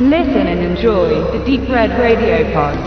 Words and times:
Listen 0.00 0.46
and 0.46 0.60
enjoy 0.60 1.08
the 1.32 1.44
Deep 1.44 1.68
Red 1.68 1.90
Radio 1.98 2.44
Pod. 2.52 2.78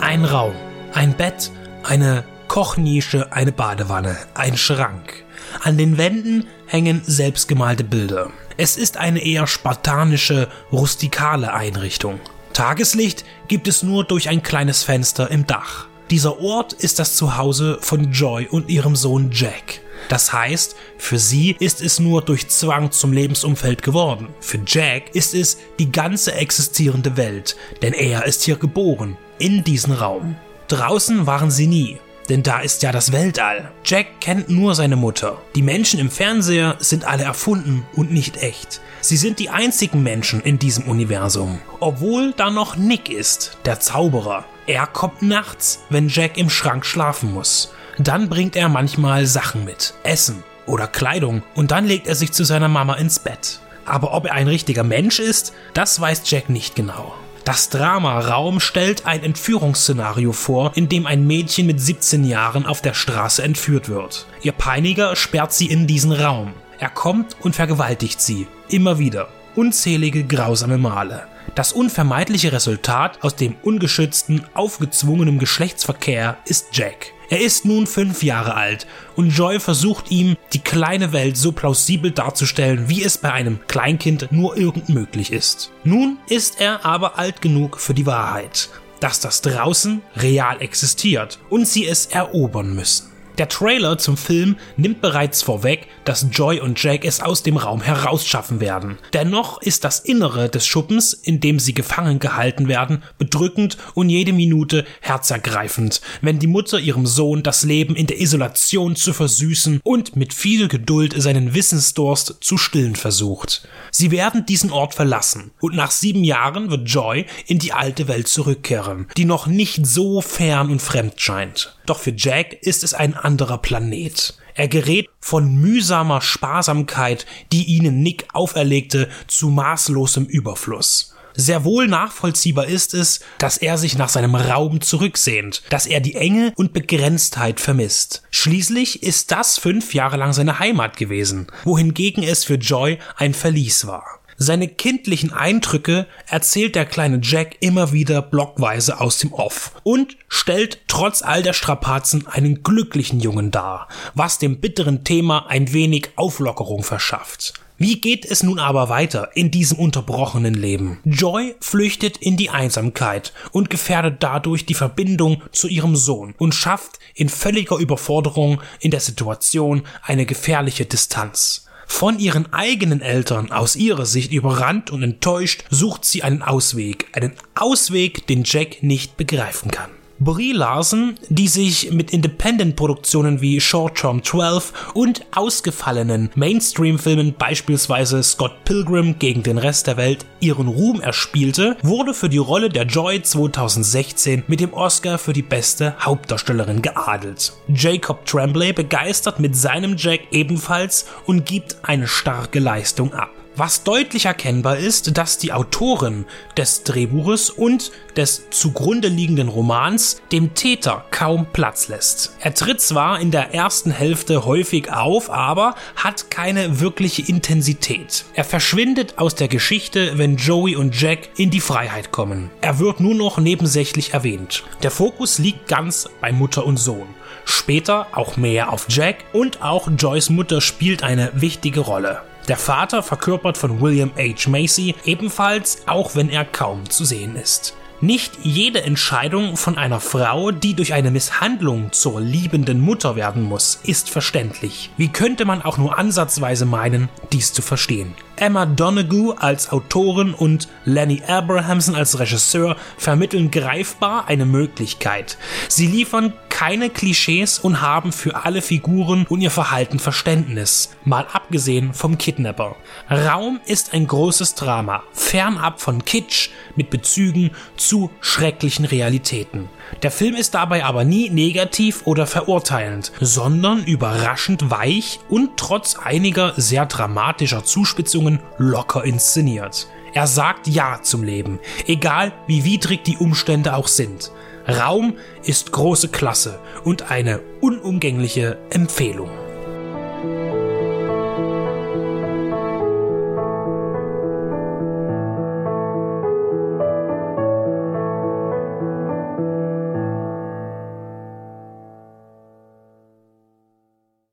Ein 0.00 0.24
Raum, 0.24 0.54
ein 0.94 1.14
Bett, 1.14 1.50
eine 1.82 2.24
Kochnische, 2.48 3.30
eine 3.34 3.52
Badewanne, 3.52 4.16
ein 4.32 4.56
Schrank. 4.56 5.24
An 5.62 5.76
den 5.76 5.98
Wänden 5.98 6.46
hängen 6.66 7.02
selbstgemalte 7.04 7.84
Bilder. 7.84 8.30
Es 8.56 8.78
ist 8.78 8.96
eine 8.96 9.22
eher 9.22 9.46
spartanische, 9.46 10.48
rustikale 10.72 11.52
Einrichtung. 11.52 12.18
Tageslicht 12.54 13.26
gibt 13.46 13.68
es 13.68 13.82
nur 13.82 14.04
durch 14.04 14.30
ein 14.30 14.42
kleines 14.42 14.84
Fenster 14.84 15.30
im 15.30 15.46
Dach. 15.46 15.86
Dieser 16.08 16.40
Ort 16.40 16.72
ist 16.72 16.98
das 16.98 17.14
Zuhause 17.14 17.76
von 17.82 18.10
Joy 18.10 18.48
und 18.50 18.70
ihrem 18.70 18.96
Sohn 18.96 19.32
Jack. 19.32 19.82
Das 20.08 20.32
heißt, 20.32 20.76
für 20.98 21.18
sie 21.18 21.56
ist 21.58 21.82
es 21.82 21.98
nur 21.98 22.22
durch 22.22 22.48
Zwang 22.48 22.92
zum 22.92 23.12
Lebensumfeld 23.12 23.82
geworden. 23.82 24.28
Für 24.40 24.60
Jack 24.66 25.14
ist 25.14 25.34
es 25.34 25.58
die 25.78 25.90
ganze 25.90 26.32
existierende 26.34 27.16
Welt, 27.16 27.56
denn 27.82 27.92
er 27.92 28.24
ist 28.26 28.44
hier 28.44 28.56
geboren, 28.56 29.16
in 29.38 29.64
diesen 29.64 29.92
Raum. 29.92 30.36
Draußen 30.68 31.26
waren 31.26 31.50
sie 31.50 31.66
nie, 31.66 31.98
denn 32.28 32.42
da 32.42 32.60
ist 32.60 32.82
ja 32.82 32.92
das 32.92 33.12
Weltall. 33.12 33.70
Jack 33.84 34.20
kennt 34.20 34.48
nur 34.48 34.74
seine 34.74 34.96
Mutter. 34.96 35.40
Die 35.54 35.62
Menschen 35.62 36.00
im 36.00 36.10
Fernseher 36.10 36.76
sind 36.78 37.04
alle 37.04 37.24
erfunden 37.24 37.84
und 37.94 38.12
nicht 38.12 38.42
echt. 38.42 38.80
Sie 39.00 39.16
sind 39.16 39.38
die 39.38 39.50
einzigen 39.50 40.02
Menschen 40.02 40.40
in 40.40 40.58
diesem 40.58 40.84
Universum. 40.88 41.60
Obwohl 41.78 42.32
da 42.36 42.50
noch 42.50 42.76
Nick 42.76 43.10
ist, 43.10 43.58
der 43.64 43.80
Zauberer. 43.80 44.44
Er 44.66 44.86
kommt 44.88 45.22
nachts, 45.22 45.84
wenn 45.90 46.08
Jack 46.08 46.36
im 46.36 46.50
Schrank 46.50 46.84
schlafen 46.84 47.32
muss. 47.32 47.72
Dann 47.98 48.28
bringt 48.28 48.56
er 48.56 48.68
manchmal 48.68 49.26
Sachen 49.26 49.64
mit, 49.64 49.94
Essen 50.02 50.44
oder 50.66 50.86
Kleidung 50.86 51.42
und 51.54 51.70
dann 51.70 51.86
legt 51.86 52.06
er 52.06 52.14
sich 52.14 52.32
zu 52.32 52.44
seiner 52.44 52.68
Mama 52.68 52.94
ins 52.94 53.18
Bett. 53.18 53.60
Aber 53.86 54.12
ob 54.12 54.26
er 54.26 54.34
ein 54.34 54.48
richtiger 54.48 54.84
Mensch 54.84 55.18
ist, 55.18 55.54
das 55.72 56.00
weiß 56.00 56.22
Jack 56.26 56.50
nicht 56.50 56.74
genau. 56.74 57.14
Das 57.44 57.68
Drama 57.68 58.18
Raum 58.18 58.58
stellt 58.58 59.06
ein 59.06 59.22
Entführungsszenario 59.22 60.32
vor, 60.32 60.72
in 60.74 60.88
dem 60.88 61.06
ein 61.06 61.26
Mädchen 61.28 61.66
mit 61.66 61.80
17 61.80 62.24
Jahren 62.24 62.66
auf 62.66 62.82
der 62.82 62.92
Straße 62.92 63.42
entführt 63.42 63.88
wird. 63.88 64.26
Ihr 64.42 64.50
Peiniger 64.50 65.14
sperrt 65.14 65.52
sie 65.52 65.66
in 65.66 65.86
diesen 65.86 66.10
Raum. 66.10 66.54
Er 66.80 66.90
kommt 66.90 67.36
und 67.40 67.54
vergewaltigt 67.54 68.20
sie. 68.20 68.48
Immer 68.68 68.98
wieder. 68.98 69.28
Unzählige 69.54 70.24
grausame 70.24 70.76
Male. 70.76 71.28
Das 71.54 71.72
unvermeidliche 71.72 72.52
Resultat 72.52 73.22
aus 73.22 73.36
dem 73.36 73.54
ungeschützten, 73.62 74.44
aufgezwungenen 74.52 75.38
Geschlechtsverkehr 75.38 76.36
ist 76.44 76.70
Jack. 76.72 77.12
Er 77.28 77.40
ist 77.40 77.64
nun 77.64 77.86
fünf 77.86 78.22
Jahre 78.22 78.54
alt 78.54 78.86
und 79.16 79.30
Joy 79.30 79.58
versucht 79.58 80.10
ihm, 80.10 80.36
die 80.52 80.60
kleine 80.60 81.12
Welt 81.12 81.36
so 81.36 81.50
plausibel 81.50 82.12
darzustellen, 82.12 82.88
wie 82.88 83.02
es 83.02 83.18
bei 83.18 83.32
einem 83.32 83.58
Kleinkind 83.66 84.28
nur 84.30 84.56
irgend 84.56 84.88
möglich 84.88 85.32
ist. 85.32 85.72
Nun 85.82 86.18
ist 86.28 86.60
er 86.60 86.84
aber 86.84 87.18
alt 87.18 87.42
genug 87.42 87.80
für 87.80 87.94
die 87.94 88.06
Wahrheit, 88.06 88.68
dass 89.00 89.18
das 89.18 89.42
draußen 89.42 90.02
real 90.16 90.62
existiert 90.62 91.40
und 91.50 91.66
sie 91.66 91.86
es 91.86 92.06
erobern 92.06 92.74
müssen. 92.74 93.15
Der 93.38 93.48
Trailer 93.48 93.98
zum 93.98 94.16
Film 94.16 94.56
nimmt 94.78 95.02
bereits 95.02 95.42
vorweg, 95.42 95.88
dass 96.06 96.28
Joy 96.32 96.60
und 96.60 96.82
Jack 96.82 97.04
es 97.04 97.20
aus 97.20 97.42
dem 97.42 97.58
Raum 97.58 97.82
herausschaffen 97.82 98.60
werden. 98.60 98.96
Dennoch 99.12 99.60
ist 99.60 99.84
das 99.84 100.00
Innere 100.00 100.48
des 100.48 100.66
Schuppens, 100.66 101.12
in 101.12 101.40
dem 101.40 101.58
sie 101.58 101.74
gefangen 101.74 102.18
gehalten 102.18 102.66
werden, 102.66 103.02
bedrückend 103.18 103.76
und 103.92 104.08
jede 104.08 104.32
Minute 104.32 104.86
herzergreifend, 105.02 106.00
wenn 106.22 106.38
die 106.38 106.46
Mutter 106.46 106.80
ihrem 106.80 107.06
Sohn 107.06 107.42
das 107.42 107.62
Leben 107.62 107.94
in 107.94 108.06
der 108.06 108.20
Isolation 108.20 108.96
zu 108.96 109.12
versüßen 109.12 109.80
und 109.82 110.16
mit 110.16 110.32
viel 110.32 110.68
Geduld 110.68 111.14
seinen 111.20 111.52
Wissensdurst 111.52 112.36
zu 112.40 112.56
stillen 112.56 112.96
versucht. 112.96 113.68
Sie 113.90 114.10
werden 114.10 114.46
diesen 114.46 114.72
Ort 114.72 114.94
verlassen 114.94 115.50
und 115.60 115.74
nach 115.74 115.90
sieben 115.90 116.24
Jahren 116.24 116.70
wird 116.70 116.88
Joy 116.88 117.26
in 117.46 117.58
die 117.58 117.74
alte 117.74 118.08
Welt 118.08 118.28
zurückkehren, 118.28 119.08
die 119.18 119.26
noch 119.26 119.46
nicht 119.46 119.84
so 119.84 120.22
fern 120.22 120.70
und 120.70 120.80
fremd 120.80 121.20
scheint. 121.20 121.76
Doch 121.86 122.00
für 122.00 122.12
Jack 122.16 122.52
ist 122.62 122.82
es 122.82 122.94
ein 122.94 123.14
anderer 123.26 123.58
Planet. 123.58 124.34
Er 124.54 124.68
gerät 124.68 125.08
von 125.20 125.56
mühsamer 125.56 126.22
Sparsamkeit, 126.22 127.26
die 127.52 127.64
ihnen 127.64 128.00
Nick 128.00 128.28
auferlegte, 128.32 129.08
zu 129.26 129.50
maßlosem 129.50 130.26
Überfluss. 130.26 131.12
Sehr 131.34 131.64
wohl 131.64 131.88
nachvollziehbar 131.88 132.66
ist 132.66 132.94
es, 132.94 133.20
dass 133.38 133.58
er 133.58 133.76
sich 133.76 133.98
nach 133.98 134.08
seinem 134.08 134.34
Raum 134.36 134.80
zurücksehnt, 134.80 135.64
dass 135.68 135.86
er 135.86 136.00
die 136.00 136.14
Enge 136.14 136.52
und 136.56 136.72
Begrenztheit 136.72 137.60
vermisst. 137.60 138.22
Schließlich 138.30 139.02
ist 139.02 139.32
das 139.32 139.58
fünf 139.58 139.92
Jahre 139.92 140.16
lang 140.16 140.32
seine 140.32 140.60
Heimat 140.60 140.96
gewesen, 140.96 141.48
wohingegen 141.64 142.22
es 142.22 142.44
für 142.44 142.54
Joy 142.54 142.98
ein 143.16 143.34
Verlies 143.34 143.86
war. 143.86 144.20
Seine 144.38 144.68
kindlichen 144.68 145.32
Eindrücke 145.32 146.06
erzählt 146.26 146.74
der 146.74 146.84
kleine 146.84 147.20
Jack 147.22 147.56
immer 147.60 147.92
wieder 147.92 148.20
blockweise 148.20 149.00
aus 149.00 149.18
dem 149.18 149.32
Off 149.32 149.72
und 149.82 150.16
stellt 150.28 150.80
trotz 150.88 151.22
all 151.22 151.42
der 151.42 151.54
Strapazen 151.54 152.26
einen 152.26 152.62
glücklichen 152.62 153.20
Jungen 153.20 153.50
dar, 153.50 153.88
was 154.14 154.38
dem 154.38 154.60
bitteren 154.60 155.04
Thema 155.04 155.46
ein 155.46 155.72
wenig 155.72 156.10
Auflockerung 156.16 156.82
verschafft. 156.82 157.54
Wie 157.78 158.00
geht 158.00 158.24
es 158.24 158.42
nun 158.42 158.58
aber 158.58 158.88
weiter 158.88 159.30
in 159.34 159.50
diesem 159.50 159.78
unterbrochenen 159.78 160.54
Leben? 160.54 160.98
Joy 161.04 161.54
flüchtet 161.60 162.16
in 162.16 162.38
die 162.38 162.48
Einsamkeit 162.48 163.34
und 163.52 163.68
gefährdet 163.68 164.16
dadurch 164.20 164.64
die 164.64 164.72
Verbindung 164.72 165.42
zu 165.52 165.68
ihrem 165.68 165.94
Sohn 165.94 166.34
und 166.38 166.54
schafft 166.54 166.98
in 167.14 167.28
völliger 167.28 167.76
Überforderung 167.76 168.62
in 168.80 168.90
der 168.90 169.00
Situation 169.00 169.82
eine 170.02 170.24
gefährliche 170.24 170.86
Distanz. 170.86 171.65
Von 171.86 172.18
ihren 172.18 172.52
eigenen 172.52 173.00
Eltern 173.00 173.52
aus 173.52 173.76
ihrer 173.76 174.06
Sicht 174.06 174.32
überrannt 174.32 174.90
und 174.90 175.02
enttäuscht, 175.02 175.64
sucht 175.70 176.04
sie 176.04 176.22
einen 176.22 176.42
Ausweg, 176.42 177.06
einen 177.12 177.32
Ausweg, 177.54 178.26
den 178.26 178.42
Jack 178.44 178.82
nicht 178.82 179.16
begreifen 179.16 179.70
kann. 179.70 179.95
Brie 180.18 180.52
Larson, 180.52 181.16
die 181.28 181.48
sich 181.48 181.92
mit 181.92 182.10
Independent-Produktionen 182.10 183.42
wie 183.42 183.60
Short 183.60 183.98
Term 183.98 184.22
12 184.22 184.92
und 184.94 185.26
ausgefallenen 185.34 186.30
Mainstream-Filmen 186.34 187.34
beispielsweise 187.38 188.22
Scott 188.22 188.64
Pilgrim 188.64 189.18
gegen 189.18 189.42
den 189.42 189.58
Rest 189.58 189.86
der 189.86 189.98
Welt 189.98 190.24
ihren 190.40 190.68
Ruhm 190.68 191.02
erspielte, 191.02 191.76
wurde 191.82 192.14
für 192.14 192.30
die 192.30 192.38
Rolle 192.38 192.70
der 192.70 192.84
Joy 192.84 193.20
2016 193.20 194.44
mit 194.46 194.60
dem 194.60 194.72
Oscar 194.72 195.18
für 195.18 195.34
die 195.34 195.42
beste 195.42 195.94
Hauptdarstellerin 196.00 196.80
geadelt. 196.80 197.52
Jacob 197.68 198.24
Tremblay 198.24 198.72
begeistert 198.72 199.38
mit 199.38 199.54
seinem 199.54 199.96
Jack 199.98 200.20
ebenfalls 200.30 201.06
und 201.26 201.44
gibt 201.44 201.76
eine 201.82 202.08
starke 202.08 202.58
Leistung 202.58 203.12
ab 203.12 203.35
was 203.56 203.82
deutlich 203.82 204.26
erkennbar 204.26 204.76
ist, 204.76 205.16
dass 205.16 205.38
die 205.38 205.52
Autorin 205.52 206.26
des 206.56 206.82
Drehbuches 206.84 207.50
und 207.50 207.90
des 208.16 208.48
zugrunde 208.50 209.08
liegenden 209.08 209.48
Romans 209.48 210.20
dem 210.32 210.54
Täter 210.54 211.04
kaum 211.10 211.46
Platz 211.52 211.88
lässt. 211.88 212.36
Er 212.40 212.54
tritt 212.54 212.80
zwar 212.80 213.20
in 213.20 213.30
der 213.30 213.54
ersten 213.54 213.90
Hälfte 213.90 214.44
häufig 214.44 214.92
auf, 214.92 215.30
aber 215.30 215.74
hat 215.96 216.30
keine 216.30 216.80
wirkliche 216.80 217.22
Intensität. 217.22 218.24
Er 218.34 218.44
verschwindet 218.44 219.18
aus 219.18 219.34
der 219.34 219.48
Geschichte, 219.48 220.18
wenn 220.18 220.36
Joey 220.36 220.76
und 220.76 220.98
Jack 221.00 221.30
in 221.36 221.50
die 221.50 221.60
Freiheit 221.60 222.12
kommen. 222.12 222.50
Er 222.60 222.78
wird 222.78 223.00
nur 223.00 223.14
noch 223.14 223.38
nebensächlich 223.38 224.14
erwähnt. 224.14 224.64
Der 224.82 224.90
Fokus 224.90 225.38
liegt 225.38 225.68
ganz 225.68 226.08
bei 226.20 226.32
Mutter 226.32 226.64
und 226.66 226.78
Sohn. 226.78 227.08
Später 227.44 228.08
auch 228.12 228.36
mehr 228.36 228.72
auf 228.72 228.86
Jack 228.88 229.24
und 229.32 229.62
auch 229.62 229.88
Joys 229.96 230.30
Mutter 230.30 230.60
spielt 230.60 231.02
eine 231.02 231.30
wichtige 231.34 231.80
Rolle. 231.80 232.22
Der 232.48 232.56
Vater, 232.56 233.02
verkörpert 233.02 233.58
von 233.58 233.80
William 233.80 234.12
H. 234.16 234.48
Macy, 234.48 234.94
ebenfalls, 235.04 235.82
auch 235.86 236.14
wenn 236.14 236.28
er 236.28 236.44
kaum 236.44 236.88
zu 236.88 237.04
sehen 237.04 237.34
ist. 237.34 237.74
Nicht 238.00 238.32
jede 238.42 238.82
Entscheidung 238.82 239.56
von 239.56 239.78
einer 239.78 240.00
Frau, 240.00 240.50
die 240.50 240.74
durch 240.74 240.92
eine 240.92 241.10
Misshandlung 241.10 241.92
zur 241.92 242.20
liebenden 242.20 242.78
Mutter 242.78 243.16
werden 243.16 243.42
muss, 243.42 243.80
ist 243.82 244.10
verständlich. 244.10 244.90
Wie 244.98 245.08
könnte 245.08 245.46
man 245.46 245.62
auch 245.62 245.78
nur 245.78 245.98
ansatzweise 245.98 246.66
meinen, 246.66 247.08
dies 247.32 247.54
zu 247.54 247.62
verstehen? 247.62 248.14
Emma 248.36 248.66
Donoghue 248.66 249.34
als 249.40 249.72
Autorin 249.72 250.34
und 250.34 250.68
Lenny 250.84 251.22
Abrahamson 251.26 251.94
als 251.94 252.18
Regisseur 252.18 252.76
vermitteln 252.98 253.50
greifbar 253.50 254.28
eine 254.28 254.44
Möglichkeit. 254.44 255.38
Sie 255.68 255.86
liefern 255.86 256.34
keine 256.56 256.88
Klischees 256.88 257.58
und 257.58 257.82
haben 257.82 258.12
für 258.12 258.46
alle 258.46 258.62
Figuren 258.62 259.26
und 259.28 259.42
ihr 259.42 259.50
Verhalten 259.50 259.98
Verständnis, 259.98 260.88
mal 261.04 261.26
abgesehen 261.30 261.92
vom 261.92 262.16
Kidnapper. 262.16 262.76
Raum 263.10 263.60
ist 263.66 263.92
ein 263.92 264.06
großes 264.06 264.54
Drama, 264.54 265.02
fernab 265.12 265.82
von 265.82 266.02
Kitsch 266.06 266.48
mit 266.74 266.88
Bezügen 266.88 267.50
zu 267.76 268.10
schrecklichen 268.22 268.86
Realitäten. 268.86 269.68
Der 270.02 270.10
Film 270.10 270.34
ist 270.34 270.54
dabei 270.54 270.86
aber 270.86 271.04
nie 271.04 271.28
negativ 271.28 272.06
oder 272.06 272.26
verurteilend, 272.26 273.12
sondern 273.20 273.84
überraschend 273.84 274.70
weich 274.70 275.20
und 275.28 275.58
trotz 275.58 275.96
einiger 275.96 276.54
sehr 276.56 276.86
dramatischer 276.86 277.64
Zuspitzungen 277.64 278.40
locker 278.56 279.04
inszeniert. 279.04 279.88
Er 280.14 280.26
sagt 280.26 280.66
Ja 280.66 281.00
zum 281.02 281.22
Leben, 281.22 281.58
egal 281.86 282.32
wie 282.46 282.64
widrig 282.64 283.04
die 283.04 283.18
Umstände 283.18 283.76
auch 283.76 283.88
sind. 283.88 284.30
Raum 284.68 285.18
ist 285.44 285.72
große 285.72 286.08
Klasse 286.08 286.58
und 286.84 287.10
eine 287.10 287.40
unumgängliche 287.60 288.58
Empfehlung. 288.70 289.30